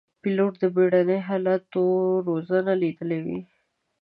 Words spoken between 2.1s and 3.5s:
روزنه لیدلې وي.